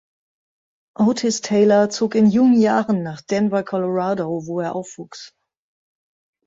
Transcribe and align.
Otis 0.97 1.39
Taylor 1.41 1.91
zog 1.91 2.15
in 2.15 2.25
jungen 2.31 2.59
Jahren 2.59 3.03
nach 3.03 3.21
Denver, 3.21 3.61
Colorado, 3.61 4.47
wo 4.47 4.59
er 4.59 4.73
aufwuchs. 4.75 5.35